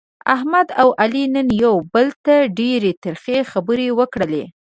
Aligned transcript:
احمد 0.35 0.67
او 0.81 0.87
علي 1.01 1.23
نن 1.35 1.47
یو 1.63 1.75
بل 1.93 2.07
ته 2.25 2.35
ډېرې 2.59 2.91
ترخې 3.03 3.37
خبرې 3.51 3.87
وکړلې. 3.99 4.43